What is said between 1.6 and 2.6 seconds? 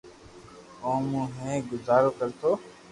گزارو ڪرتو